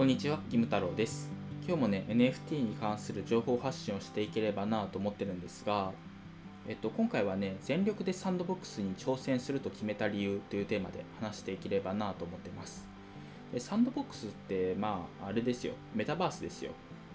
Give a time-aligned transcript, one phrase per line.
[0.00, 1.30] こんにちは、キム太郎です。
[1.68, 5.92] 今日もね、NFT に関する情報発信をしていければなと思ってるんですが、
[6.66, 12.88] えっと、今回はね、全力でサンドボックスに挑戦すると決めた理由というテーマで話していければなと思ってます。
[13.52, 16.70] でサンドボックスって、まあ、あれですよ、メタバースですよ。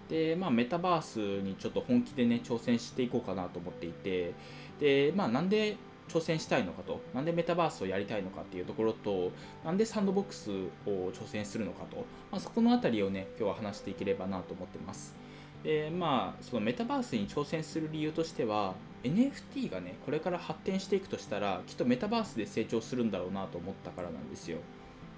[0.07, 4.35] で、まあ、メタバースにちょっと本気でね、挑戦していこうかなと思っていて、
[4.79, 5.77] で、まあ、なんで
[6.07, 9.31] 挑戦したいのかと、なんでメタバースをやりたいのかっていうところと、
[9.63, 10.51] なんでサンドボックス
[10.85, 15.15] を挑戦するのかと、まあ、そこのあたりをね、今日は話していければなと思ってます。
[15.63, 24.59] で、まあ、そのメタバースに挑戦する理由としては、NFT がね、これから発展していくとしたら、きっとメタバースで成長するんだろうなと思ったからなんですよ。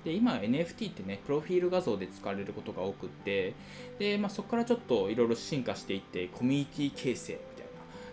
[0.08, 3.54] で今 NFT ってねプロフィール画像で使われることが多くって
[4.00, 7.34] で、まあ、そこからちょっといろいろ進化していってコミュニティ形成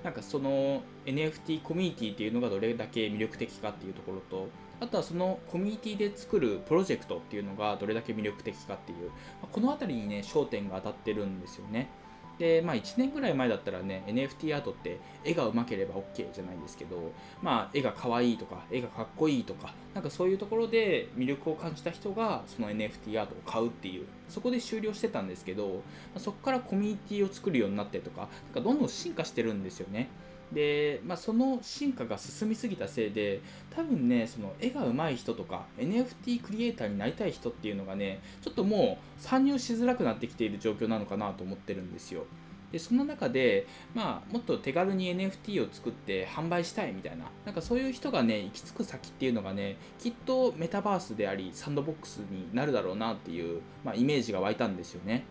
[0.05, 4.49] なんかその NFT コミュニティっていうのがどれだけ魅力的かっていうところと
[4.81, 11.89] あとはそのコミュニティで作るプロジェクトっていうのがどれだけ魅力的かっていう、まこの辺りにね焦点が当たってるんですよね。
[12.39, 25.75] でまあ1年ぐらい前だったらね NFT アートって絵がうまければ OK じゃないですけどまあ絵が可愛いとか絵がかっこいいとかなんかそういうところで魅力を感じた人がその NFT アートを買うっていうそこで終了してたんですけどま
[26.17, 30.09] あそこからコミュニティを作るようになってとかなんかどんどん進化してるんですよね。
[30.53, 33.41] で、まあ、その進化が進みすぎたせいで
[33.75, 42.25] 多分ねその絵が上手い人とか NFT クリエイターになりたい人っていうのがねちょっともう参入しづらくなってきている状況なのかなと思ってるんですよ。
[42.75, 55.25] でその中で、まあ、もっと手軽に NFT を作って販売したいみたいななんかそういう人がね行き着く先っていうのがねきっとメタバースでありサンドボックスになるだろうなっていう、まあ、イメージが湧いたんですよね。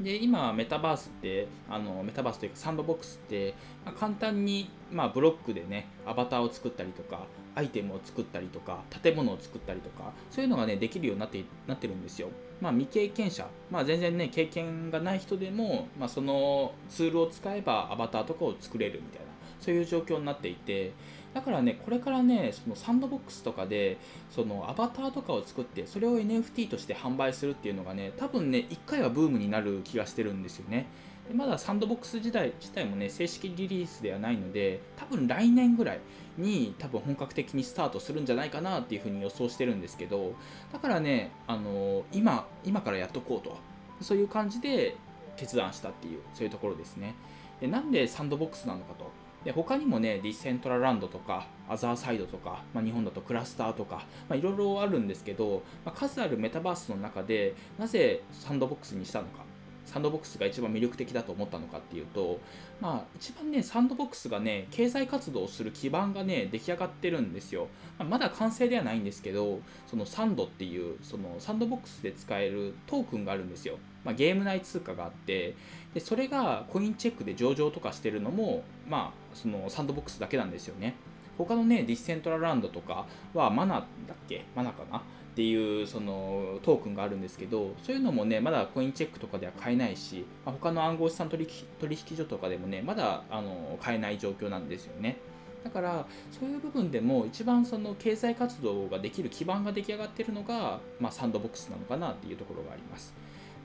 [0.00, 3.54] で今メタバースってあのメタバースというかサンドボックスって、
[3.84, 12.28] まあ、簡単に、まあ、ブロックでねアバターを作ったりとかアイテムを作ったりとか建物を作ったりとかそういうのがねできるようになってなってるんですよ。
[12.60, 19.26] まあ未経験者、まあ、全然ね経験がない人でも、まあ、そのツールを使えばアバターとかを作れるみたいな
[19.60, 20.92] そういう状況になっていて
[21.38, 23.96] だからねこれからねそのサンドボックスとかで
[24.28, 30.86] そのアバターとかを作ってそれを NFT として販売するっていうのがね多分ね1回はブームになる気がしてるんですよね。
[31.28, 36.00] でまだサンドボックス時代自体もね正式リリースではないので多分来年ぐらい
[36.36, 40.34] に多分本格的にスタートするんじゃないかなっていうふうに予想してるんですけど
[40.72, 43.56] だからねあの今今からやっとこうと。
[44.00, 44.96] そういう感じで
[45.36, 47.14] 決断したっていうそういうところですね。
[47.60, 49.10] でなんでサンドボックスなのかと。
[49.44, 59.48] で他にもねディセントラランドとかアザーサイドとか、まあ、日本だとクラスターとかいろいろあるんですけど、まあ、数あるメタバースの中でなぜサンドボックスにしたのか
[59.88, 62.38] サンドボックスが一番魅力的だと思ったのかっていうと、
[62.78, 67.68] まあ、一番ね、サンドボックスがね、経済活動をする基盤がね、出来上がってるんですよ。
[67.98, 73.78] まあ、まだ完成ではないんですけど、そのサンドっていう、そのサンドボックスで使えるトークンがあるんですよ。
[74.08, 75.54] まあ、ゲーム内通貨があって、
[75.92, 80.94] でそれがコインチェックで上場とかしてるのも、まあ、そのサンドボックスだけなんですよね。
[81.36, 83.04] 他のね、ディセントラランドとか
[83.34, 83.84] はマナだっ
[84.26, 84.46] け？
[84.56, 84.98] マナかな？
[84.98, 85.00] っ
[85.36, 91.46] ていうそのトークンがあるんですけどそういうのもねまだコインチェックとかでは買えないし、まあ、他の暗号資産取
[91.80, 95.18] 引所とかでもねまだあの買えない状況なんですよね。
[95.62, 103.12] だからそういう部分でも一番その経済活動ができる基盤が出来上がってるのが、まあ、サンドボックスなのかなっていうところがあります。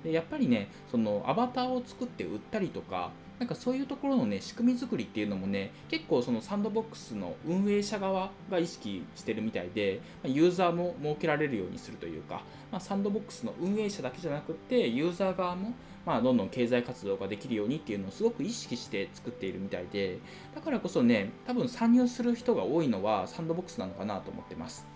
[0.03, 15.73] でやっぱりねそのアバターを作って売ったりとかなんかそういうところのね仕組み作りっていうのもね結構そのサンドボックスの運営者側が意識してるみたいでユーザーも設けられるようにするというか、まあ、サンドボックスの運営者だけじゃなくてユーザー側も
[16.05, 20.19] まあどんどん経済活動ができるようにっていうのをすごく意識して作っているみたいで
[20.53, 24.92] だからこそね多分参入する人が多いのはサンドボックスなのかなと思ってます。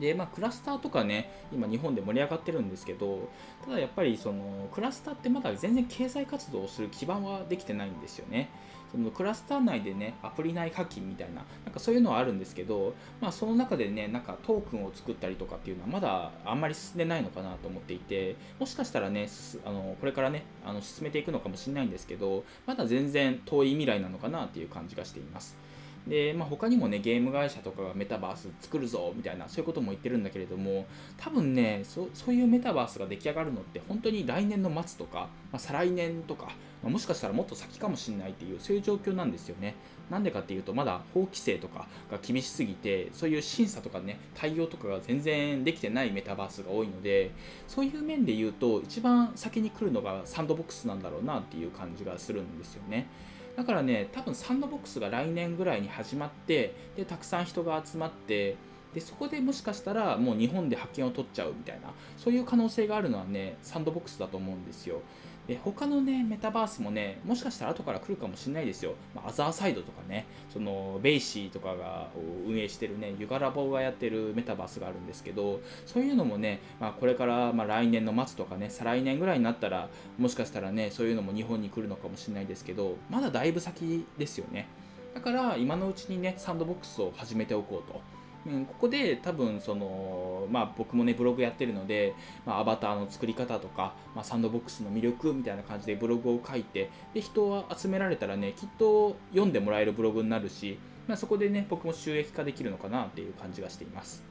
[0.00, 3.28] でまあ、クラスターとかね今日本で盛り上がってるんですけど
[3.64, 8.48] ただやっぱりそのクラスターってまだ全然経済活動をする基盤はできてないんですよね。
[8.90, 19.28] そのクラスター内でねアプリ内課金みたいななんかそういうのはあるんですけど、まあ、その中でねなんかトークンを作ったりとかっていうのはまだあんまり進んでないのかなと思っていてもしかしたらね
[19.64, 25.56] あのこれからねあの進めていくのかもしれないんですけどまだ全然遠い未来なのかなっていう感じがしています。
[26.06, 36.46] で、まあ、他にもねゲーム会社とかがメタバース作るぞみたいなそういうことも言ってるんだけれども多分ねそそういうメタバースが出来上がるのって本当に来年の末とか、まあ、再来年とか、
[36.82, 39.74] まあ、もしかしたらもっと先かもしれないっていうそういう状況なんですよね。
[40.10, 47.30] なんでかっていうとまだ法規制とかが厳しすぎてそういう審査とかね対応とかが全然できてないメタバースが多いので
[47.66, 53.06] そういう面で言うと一番先に来るのがサンドボックスなんだろうなっていう感じがするんですよね。
[53.56, 58.56] だからね多分サンドボックスが来年ぐらいに始まってでたくさん人が集まって
[58.94, 65.00] でそこでもしかしたらもう日本で派遣を取っちゃうみたいなそういう可能性があるのはねサンドボックスだと思うんですよ。
[65.46, 72.08] で他のねメタバースもねもしかしたら後から来るかもしれないですよ、まあ、アザーサイドとかねその BAYC とかが
[72.46, 84.68] 運営してるね Yuga Labs がやってるメタバースがあるんですけどそういうのもね、まあ、これからま来年の末とかね再来年ぐらいになったらもしかしたらねそういうのも日本に来るのかもしれないですけどまだだいぶ先ですよね。
[85.14, 88.00] だから今のうちにねサンドボックスを始めておこうと。
[88.46, 104.24] うん、ここで多分その、まあ、僕もねブログやってるので、まあ、アバターの作り方とか、まあ、サンドボックスの魅力みたいな感じでブログを書いてで人を集められたらねきっと読んでもらえるブログになるし、まあ、そこでね僕も収益化できるのかなっていう感じがしています。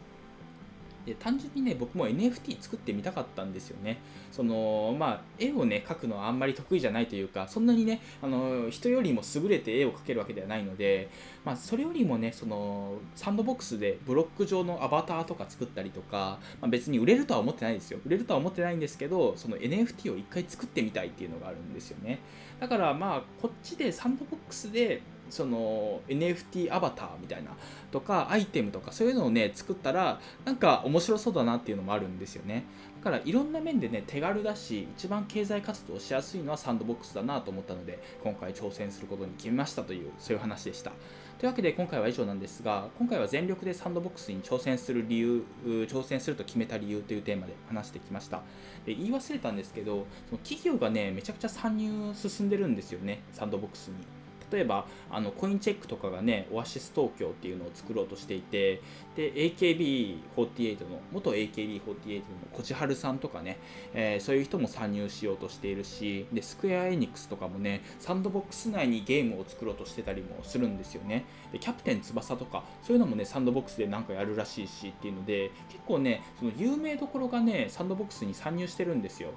[1.06, 3.98] で単純にね僕も NFT 作ってみたかったんですよね。
[4.32, 11.10] そのまあ絵をね描くのはあんまり得意じゃないというかそんなにねあの人よりも優れて絵を描けるわけではないので、
[11.44, 18.00] まあ、それよりもねそのサンドボックスでブロック上のアバターとか作ったりとか、まあ、別に売れるとは思ってないですよ。
[18.06, 22.20] 売れるとは思ってないんですけどその NFT を一回作ってみたいっていうのがあるんですよね。
[22.60, 27.52] だからまあこっちでサンドボックスでその NFT アバターみたいな
[27.92, 32.66] とかアイテムとかそういうのをね作ったらなんか面白そうだなっていうのもあるんですよね。
[33.04, 40.92] だからいろんな面でね手軽だし一番経済活動しやすいのはサンドボックスだなと思ったので今回挑戦することに決めましたというそういう話でした。
[41.40, 48.42] というわけで今回は以上なんですが今回は全力でサンドボックスに挑戦する理由挑戦すると決めた理由というテーマで話してきました。
[48.86, 54.21] で言い忘れたんですけどその企業がねめちゃくちゃ参入進んでるんですよねサンドボックスに。
[54.52, 58.82] 例えばあのコインチェックとかがねオアシス東京っていうのを作ろうとしていて
[59.16, 63.58] で AKB48 の元 AKB48 のこじはるさんとかね、
[63.94, 71.26] えー、そういう人も参入しようとしているしでスクエア・エニックスとかもねサンドボックス内にゲームを作ろうとしてたりもするんですよね。
[71.52, 79.30] でキャプテン翼とかそういうのもねサンドボックスでなんかやるらしいしっていうので結構ねその有名どころがねサンドボックスに参入してるんですよ。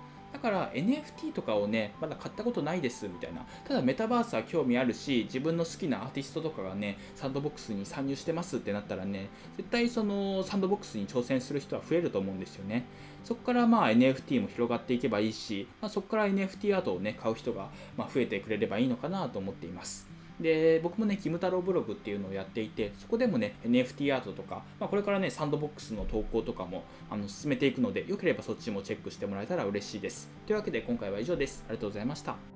[0.44, 3.46] から NFT とかをね、まだ買ったことないですみたいな。
[3.67, 12.85] ただメタバースは興味あるし、自分の好きなアーティストとかがね、サンドボックスに参入してますってなったらね、絶対そのサンドボックスに挑戦する人は増えると思うんですよね。
[13.25, 20.14] そこからまあ NFT も広がっていけばいいし、まあ、そこから NFT アートをね、買う人がま増えてくれればいいのかなと思っています。
[20.41, 30.29] で僕もね、キム太郎ブログっていうのをやっていて、そこでもね、NFT アートとか、まあ、これからね、サンドボックスの投稿とかもあの進めていくので、よければそっちもチェックしてもらえたら嬉しいです。
[30.47, 31.65] というわけで今回は以上です。
[31.69, 32.54] ありがとうございました。